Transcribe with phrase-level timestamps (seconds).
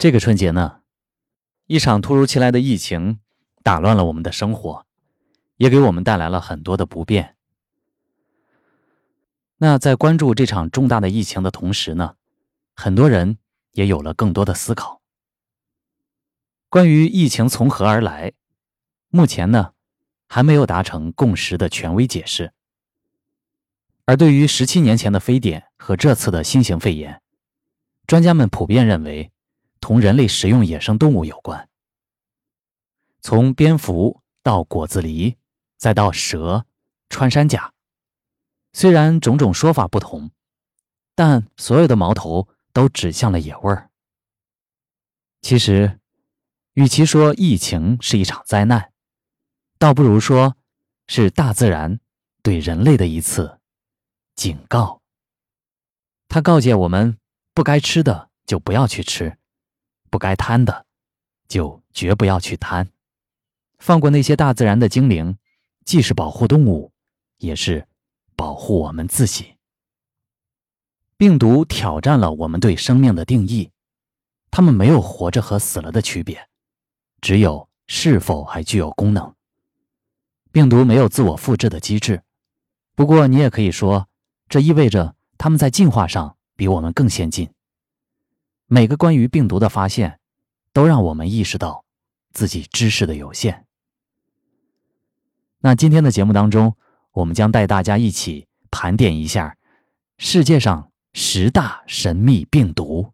[0.00, 0.80] 这个春节呢，
[1.66, 3.20] 一场突如其来的疫情
[3.62, 4.86] 打乱了我们的生活，
[5.58, 7.36] 也给我们带来了很多的不便。
[9.58, 12.14] 那在关注这场重大的疫情的同时呢，
[12.74, 13.36] 很多人
[13.72, 15.02] 也有了更多的思考。
[16.70, 18.32] 关于疫情从何而来，
[19.10, 19.74] 目前呢
[20.28, 22.54] 还没有达成共识的权威解释。
[24.06, 27.20] 而对于十七年前的非典和这次的新型肺炎，
[28.06, 29.30] 专家们普遍认为。
[29.80, 31.68] 同人类食用野生动物有关。
[33.20, 35.36] 从蝙蝠到果子狸，
[35.76, 36.66] 再到蛇、
[37.08, 37.72] 穿山甲，
[38.72, 40.30] 虽然种种说法不同，
[41.14, 43.90] 但所有的矛头都指向了野味儿。
[45.42, 45.98] 其实，
[46.74, 48.92] 与其说疫情是一场灾难，
[49.78, 50.56] 倒不如说
[51.08, 51.98] 是大自然
[52.42, 53.58] 对人类的一次
[54.34, 55.02] 警告。
[56.28, 57.18] 他告诫我们：
[57.52, 59.36] 不该吃的就不要去吃。
[60.10, 60.84] 不该贪的，
[61.48, 62.90] 就绝不要去贪。
[63.78, 65.38] 放过那些大自然的精灵，
[65.86, 66.92] 既是保护动物，
[67.38, 67.86] 也是
[68.36, 69.54] 保护我们自己。
[71.16, 73.70] 病毒挑战了我们对生命的定义，
[74.50, 76.48] 它们没有活着和死了的区别，
[77.20, 79.34] 只有是否还具有功能。
[80.52, 82.22] 病毒没有自我复制的机制，
[82.94, 84.08] 不过你也可以说，
[84.48, 87.48] 这意味着它们在进化上比我们更先进。
[88.72, 90.20] 每个关于病毒的发现，
[90.72, 91.84] 都让我们意识到
[92.30, 93.66] 自己知识的有限。
[95.58, 96.76] 那今天的节目当中，
[97.10, 99.56] 我们将带大家一起盘点一下
[100.18, 103.12] 世界上十大神秘病毒。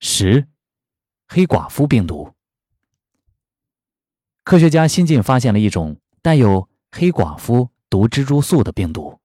[0.00, 0.48] 十，
[1.28, 2.34] 黑寡妇病毒。
[4.42, 9.20] 科学家新近发现了一种带有黑寡妇毒蜘蛛素的病毒。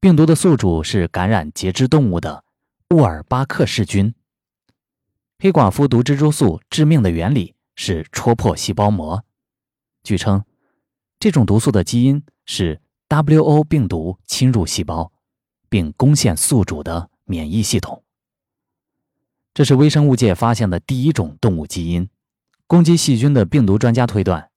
[0.00, 2.42] 病毒的宿主是感染节肢动物的。
[2.92, 4.14] 沃尔巴克氏菌。
[5.38, 9.24] 黑寡妇毒蜘蛛素致命的原理是戳破细胞膜。
[10.02, 10.44] 据称，
[11.18, 15.10] 这种毒素的基因是 WO 病毒侵入细胞，
[15.70, 18.04] 并攻陷宿主的免疫系统。
[19.54, 22.10] 这是微生物界发现的第一种动物基因。
[22.66, 24.50] 攻击细菌的病毒专家推断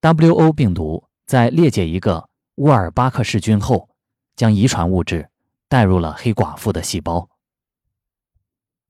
[0.00, 3.90] ，WO 病毒在裂解一个沃尔巴克氏菌后，
[4.34, 5.28] 将遗传物质
[5.68, 7.28] 带入了黑寡妇的细胞。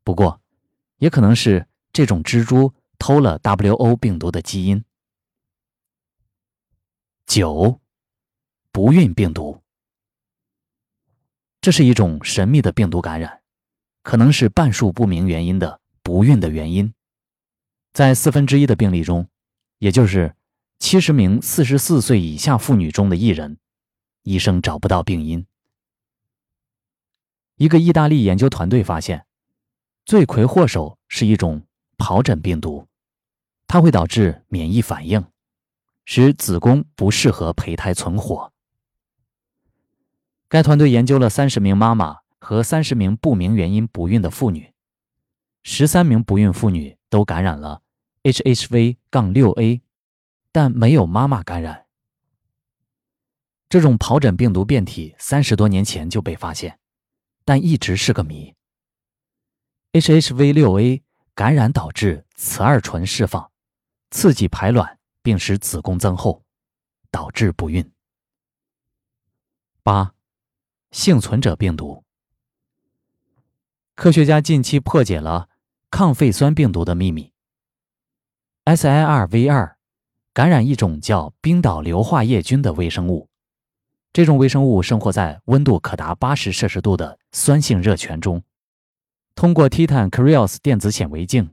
[0.04, 0.40] 不过，
[0.98, 4.84] 也可能是这种蜘蛛偷了 WO 病毒的基因。
[7.26, 7.80] 九，
[8.70, 9.62] 不孕病毒。
[11.62, 13.40] 这是一种神秘的病毒感染，
[14.02, 16.92] 可能是半数不明原因的不孕的原因。
[17.94, 19.26] 在四分之一的病例中，
[19.78, 20.36] 也就是
[20.78, 23.56] 七十名四十四岁以下妇女中的一人，
[24.24, 25.46] 医生找不到病因。
[27.56, 29.24] 一个意大利研究团队发现。
[30.04, 31.62] 罪魁祸首是一种
[31.96, 32.86] 疱疹病毒，
[33.66, 35.24] 它会导致免疫反应，
[36.04, 38.52] 使子宫不适合胚胎存活。
[40.46, 44.74] 该团队研究了三十名妈妈和三十名不明原因不孕的妇女，
[45.62, 47.80] 十三名不孕妇女都感染了
[48.24, 49.80] HHV 杠 6A
[50.52, 51.86] 但没有妈妈感染。
[53.70, 56.78] 这种疱疹病毒变体三十多年前就被发现，
[57.46, 58.54] 但一直是个谜。
[59.94, 61.02] HHV6A
[61.36, 63.52] 感染导致雌二醇释放，
[64.10, 66.42] 刺激排卵，并使子宫增厚，
[67.12, 67.88] 导致不孕。
[69.84, 70.12] 八，
[70.90, 72.02] 幸存者病毒。
[73.94, 75.48] 科学家近期破解了
[75.92, 77.30] 抗肺酸病毒的秘密。
[78.64, 79.74] SIRV2
[80.32, 83.28] 感染一种叫冰岛硫化叶菌的微生物，
[84.12, 88.42] 这种微生物生活在温度可达八十摄氏度的酸性热泉中。
[89.34, 91.52] 通过 Titan Krios 电子显微镜，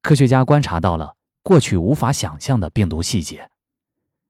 [0.00, 3.50] 科学家观察到了过去无法想象的病毒细节，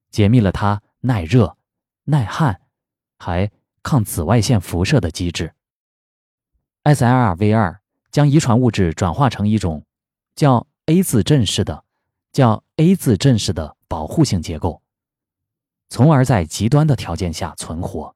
[0.09, 1.57] 解密了它耐热、
[2.05, 2.61] 耐旱，
[3.19, 3.51] 还
[3.83, 5.53] 抗紫外线辐射的机制。
[6.83, 7.77] SIRV2
[8.11, 9.85] 将遗传物质转化成一种
[10.35, 11.85] 叫 A 字阵式的、
[12.31, 14.81] 叫 A 字阵式的保护性结构，
[15.87, 18.15] 从而在极端的条件下存活。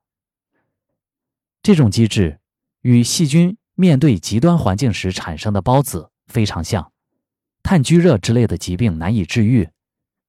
[1.61, 2.39] 这种机制
[2.81, 3.55] 与细菌。
[3.75, 6.91] 面对极端环境时产生的孢子非常像，
[7.61, 9.69] 炭疽热之类的疾病难以治愈，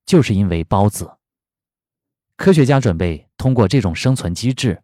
[0.05, 1.17] 就是因为孢子。
[2.37, 4.83] 科学家准备通过这种生存机制，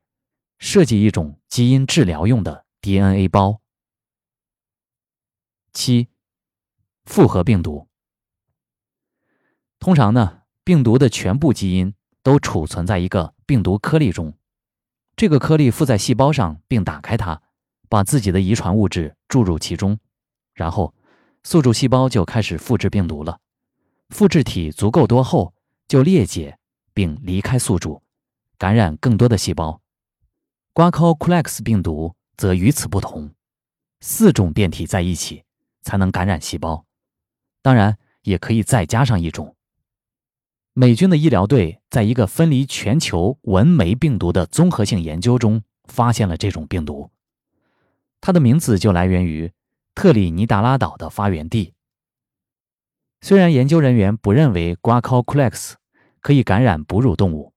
[0.58, 3.60] 设计一种基因治疗用的 DNA 包。
[5.72, 6.08] 七，
[7.04, 7.88] 复合病毒。
[9.80, 14.34] 通常呢，病毒的全部基因都储存在一个病毒颗粒中，
[15.16, 17.42] 这个颗粒附在细胞上并打开它。
[17.92, 19.98] 把自己的遗传物质注入其中，
[20.54, 20.94] 然后
[21.44, 23.38] 宿主细胞就开始复制病毒了。
[24.08, 25.52] 复制体足够多后，
[25.86, 26.56] 就裂解
[26.94, 28.02] 并离开宿主，
[28.56, 29.82] 感染更多的细胞。
[30.72, 33.30] 瓜 c 库 c 斯病毒则与此不同，
[34.00, 35.44] 四种变体在一起
[35.82, 36.86] 才能感染细胞，
[37.60, 39.54] 当然也可以再加上一种。
[40.72, 47.10] 美军的医疗队在一个分离全球纹眉病毒的综合性研究中发现了这种病毒，
[48.22, 49.52] 它的名字就来源于
[49.96, 51.74] 特里尼达拉岛的发源地。
[53.20, 55.76] 虽然研究人员不认为瓜 c 库 c 斯
[56.20, 57.52] 可以感染哺乳动物，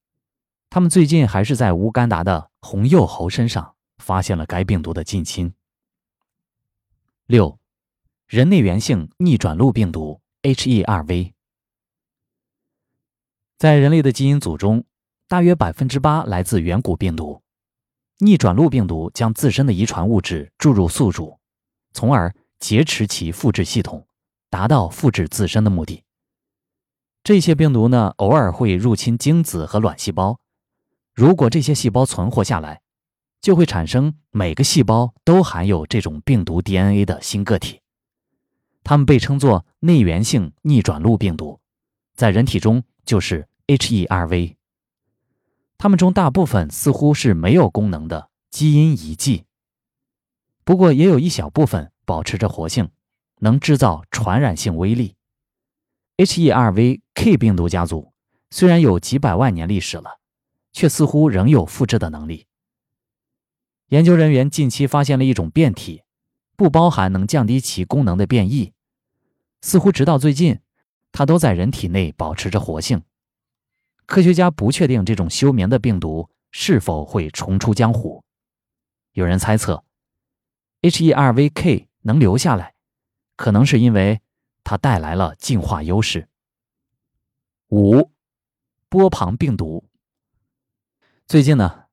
[0.72, 5.54] 他们最近还是在乌干达的红幼猴身上发现了该病毒的近亲。
[7.28, 7.60] 六，
[8.28, 11.34] 人内源性逆转录病毒 （HERV）。
[13.60, 14.84] 在人类的基因组中，
[15.28, 17.44] 大约百分之八来自远古病毒。
[18.20, 21.40] 逆转录病毒将自身的遗传物质注入宿主，
[21.94, 24.08] 从而劫持其复制系统，
[24.50, 26.04] 达到复制自身的目的。
[27.24, 30.40] 这些病毒呢，偶尔会入侵精子和卵细胞。
[31.14, 32.82] 如果这些细胞存活下来，
[33.42, 37.82] 就会产生每个细胞都含有这种病毒 DNA 的新个体。
[38.84, 41.60] 它们被称作内源性逆转录病毒，
[42.16, 42.84] 在人体中。
[43.06, 44.56] 就是 HERV，
[45.78, 49.46] 它们中大部分似乎是没有功能的基因遗迹，
[50.64, 52.90] 不过也有一小部分保持着活性，
[53.40, 55.16] 能制造传染性威力。
[56.18, 58.14] HERV K 病毒家族
[58.50, 60.20] 虽然有几百万年历史了，
[60.72, 62.48] 却似乎仍有复制的能力。
[63.90, 66.04] 研究人员近期发现了一种变体，
[66.56, 68.74] 不包含能降低其功能的变异，
[69.62, 70.60] 似乎直到最近。
[71.12, 73.02] 它都在人体内保持着活性。
[74.06, 78.24] 科学家不确定这种休眠的病毒是否会重出江湖。
[79.14, 79.84] 有人猜测
[80.82, 82.76] ，HERVK 能留下来，
[83.36, 84.22] 可能是因为
[84.64, 86.28] 它带来了进化优势。
[87.70, 88.12] 五，
[88.90, 89.86] 波旁病毒。
[91.28, 91.86] 最近呢，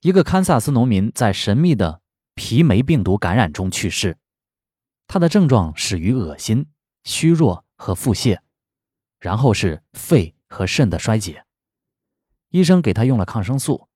[0.00, 2.00] 一个堪萨斯农民在神秘的
[2.34, 4.16] 皮霉病毒感染中去世，
[5.06, 6.66] 他的症状始于恶心、
[7.04, 8.38] 虚弱和腹泻。
[9.20, 11.44] 然后是肺和肾的衰竭，
[12.50, 13.88] 医生给他用了抗生素，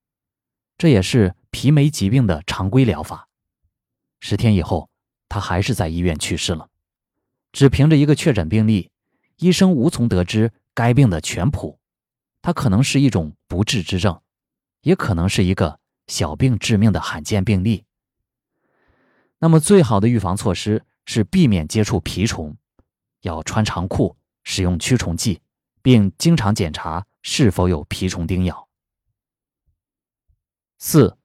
[0.77, 3.29] 这也是皮霉疾病的常规疗法。
[4.19, 4.89] 十天以后，
[5.29, 6.69] 他还是在医院去世了。
[7.53, 8.89] 只凭着一个确诊病例，
[9.37, 11.79] 医生无从得知该病的全谱。
[12.41, 14.21] 它可能是一种不治之症，
[14.81, 17.85] 也可能是一个小病致命的罕见病例。
[19.39, 22.57] 那么，最好的预防措施是避免接触蜱虫，
[23.21, 24.17] 要穿长裤。
[24.49, 25.41] 使用驱虫剂，
[25.81, 28.67] 并经常检查是否有蜱虫叮咬。
[30.79, 31.17] 四，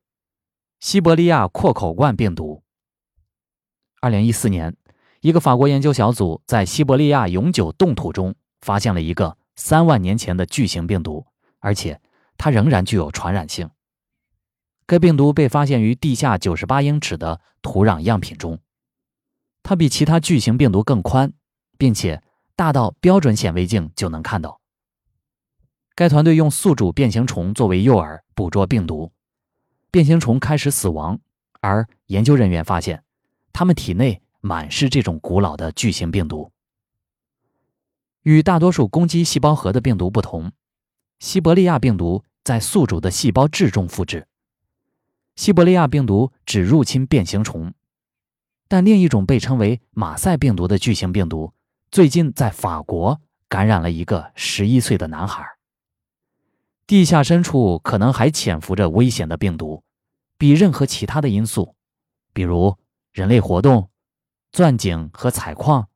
[0.81, 2.63] 西伯利亚阔口冠病毒。
[4.01, 4.77] 二零一四年，
[5.21, 11.27] 一个法国研究小组在西伯利亚永久冻土中发现了一个三万年前的巨型病毒，
[11.59, 12.01] 而且
[12.37, 13.71] 它仍然具有传染性。
[14.87, 18.59] 该病毒被发现于地下九十八英尺的土壤样品中，
[19.63, 21.33] 它比其他巨型病毒更宽，
[21.77, 22.23] 并且。
[22.55, 24.61] 大到标准显微镜就能看到。
[25.95, 29.13] 该团队用宿主变形虫作为诱饵捕捉病毒，
[29.91, 31.21] 变形虫开始死亡，
[31.61, 33.05] 而研究人员发现，
[33.53, 36.51] 它们体内满是这种古老的巨型病毒。
[38.23, 40.53] 与大多数攻击细胞核的病毒不同，
[41.19, 44.27] 西伯利亚病毒在宿主的细胞质中复制。
[45.37, 47.75] 西伯利亚病毒只入侵变形虫，
[48.69, 51.53] 但另一种被称为马赛病毒的巨型病毒。
[51.93, 53.21] 最近在法国
[53.51, 55.47] 感染了一个十一岁的男孩。
[56.87, 59.85] 地下深处可能还潜伏着危险的病毒，
[60.39, 61.77] 比任何其他的因素，
[62.33, 62.79] 比如
[63.13, 63.91] 人类活动、
[64.53, 65.91] 钻井和采矿，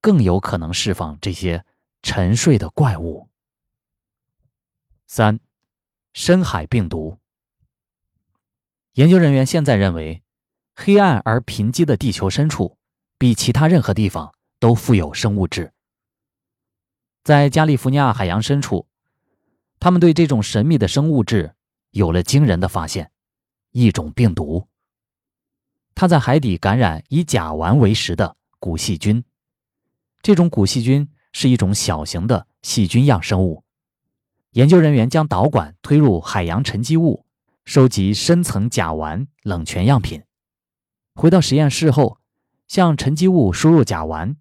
[0.00, 1.64] 更有可能释放这些
[2.02, 3.28] 沉睡的怪物。
[5.08, 5.40] 三，
[6.12, 7.18] 深海病毒。
[8.92, 10.22] 研究人员现在认为，
[10.76, 12.78] 黑暗而贫瘠的地球深处，
[13.18, 14.32] 比其他任何地方。
[14.58, 15.72] 都富有生物质。
[17.22, 18.86] 在加利福尼亚海洋深处，
[19.80, 21.54] 他们对这种神秘的生物质
[21.90, 23.10] 有了惊人的发现：
[23.72, 24.68] 一种病毒。
[25.94, 29.24] 它在海底感染以甲烷为食的古细菌。
[30.22, 33.64] 这种古细菌是一种小型的细菌样生物。
[34.52, 37.26] 研究人员将导管推入海洋沉积物，
[37.64, 40.22] 收集深层甲烷冷泉样品。
[41.14, 42.18] 回到实验室后，
[42.68, 44.36] 向沉积物输入甲烷。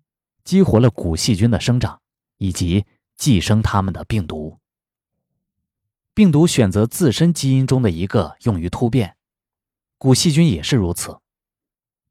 [0.45, 1.99] 激活了古细菌的生长，
[2.37, 2.85] 以及
[3.17, 4.59] 寄生它们的病毒。
[6.13, 9.17] 病毒选择自身基因中的一个用于突变，
[9.97, 11.19] 古细菌也是如此。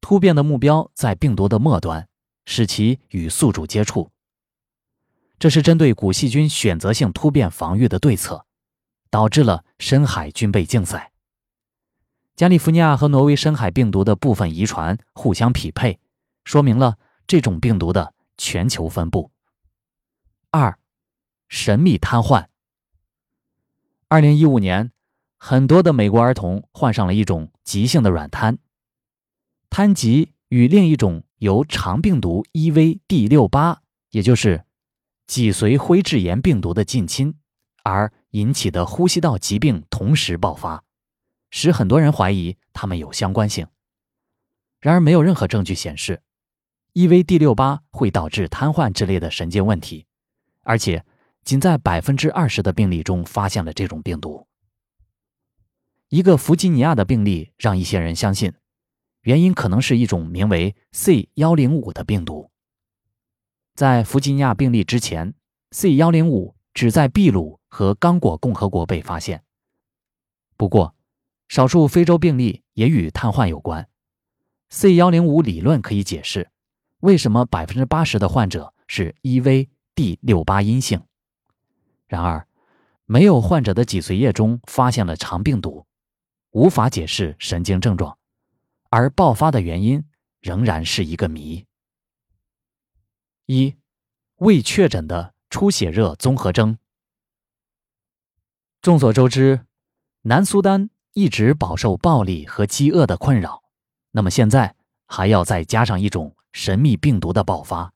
[0.00, 2.06] 突变的目标在病毒的末端，
[2.44, 4.10] 使其与宿主接触。
[5.38, 8.44] 这是针对古细菌选择性突变防御的对策，
[9.10, 11.12] 导致了深海军备竞赛。
[12.36, 16.00] 加利福尼亚和挪威深海病毒的部分遗传互相匹配，
[16.44, 19.30] 说明了这种病毒的全球分布。
[20.50, 20.78] 二，
[21.48, 22.46] 神秘瘫痪。
[24.08, 24.92] 二零一五年，
[25.38, 28.58] 很多的美国儿童患上了一种急性的软瘫。
[29.70, 34.64] 瘫疾与另一种由肠病毒 EV 第六八，也就是
[35.26, 37.34] 脊髓灰质炎病毒的近亲
[37.82, 40.84] 而引起的呼吸道疾病同时爆发。
[41.50, 43.66] 使很多人怀疑它们有相关性，
[44.80, 46.22] 然而没有任何证据显示
[46.94, 50.06] EVD 六八会导致瘫痪之类的神经问题，
[50.62, 51.04] 而且
[51.42, 54.46] 仅在百分之二十的病例中发现了这种病毒。
[56.08, 58.52] 一个弗吉尼亚的病例让一些人相信，
[59.22, 62.52] 原因可能是一种名为 C 幺零五的病毒。
[63.74, 65.34] 在弗吉尼亚病例之前
[65.72, 69.42] ，C 幺零五只在秘鲁和刚果共和国被发现。
[70.56, 70.94] 不过，
[71.48, 73.88] 少数非洲病例也与瘫痪有关。
[74.68, 76.50] C 幺零五理论可以解释
[77.00, 81.02] 为什么百分之八十的患者是 EV D 六八阴性。
[82.06, 82.46] 然而，
[83.06, 85.86] 没有患者的脊髓液中发现了肠病毒，
[86.50, 88.18] 无法解释神经症状，
[88.90, 90.04] 而爆发的原因
[90.40, 91.66] 仍然是一个谜。
[93.46, 93.76] 一，
[94.36, 96.78] 未确诊的出血热综合征。
[98.80, 99.66] 众所周知，
[100.22, 100.90] 南苏丹。
[101.16, 103.62] 一直饱受暴力和饥饿的困扰，
[104.10, 104.74] 那么现在
[105.06, 107.92] 还要再加上一种神秘病毒的爆发。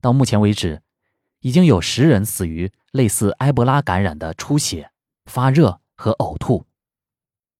[0.00, 0.82] 到目前为止，
[1.40, 4.92] 已经有十人死于类似埃博拉感染的出血、
[5.24, 6.66] 发热和呕吐。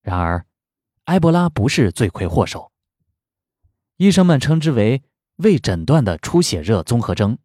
[0.03, 0.45] 然而，
[1.05, 2.71] 埃博拉不是罪魁祸首。
[3.97, 5.03] 医生们称之为
[5.37, 7.39] 未诊断的出血热综合征。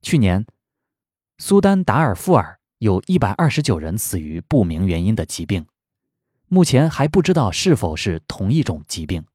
[0.00, 0.46] 去年，
[1.36, 5.66] 苏丹达尔富尔有一百二十九人死于不明原因的疾病。
[6.48, 9.26] 目前还不知道是否是同一种疾病，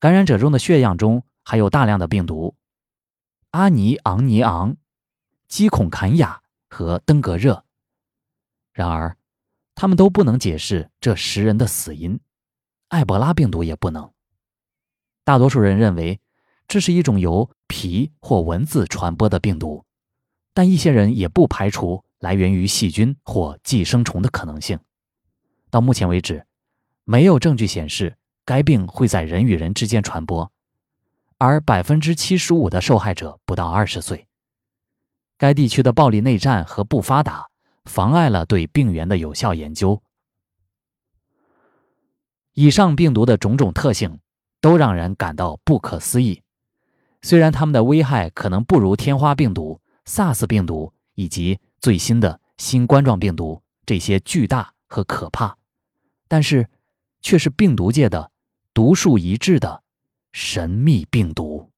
[0.00, 2.56] 感染者中的血样中还有大量的病毒，
[3.50, 4.76] 阿尼昂尼昂、
[5.46, 7.64] 基孔坎雅和登革热。
[8.72, 9.16] 然而，
[9.74, 12.18] 他们都不能解释这十人的死因，
[12.88, 14.10] 埃博拉病毒也不能。
[15.22, 16.20] 大多数人认为
[16.66, 19.84] 这是一种由皮或蚊子传播的病毒，
[20.52, 24.78] 但一些人也不排除来源于细菌或寄生虫的可能性。
[25.70, 26.46] 到目前为止，
[27.04, 30.50] 没有证据显示该病会在人与人之间传播，
[31.44, 34.26] 而百分之七十五的受害者不到二十岁。
[35.36, 37.50] 该地区的暴力内战和不发达
[37.84, 40.02] 妨碍了对病原的有效研究。
[42.54, 44.20] 以上病毒的种种特性
[44.62, 46.40] 都让人感到不可思议，
[47.20, 55.58] 虽然它们的危害可能不如天花病毒、SARS 病毒以及最新的新冠状病毒这些巨大和可怕。
[56.26, 56.66] 但是，
[57.20, 58.30] 却是病毒界的
[58.72, 59.83] 独树一帜的
[60.34, 61.73] 神秘病毒。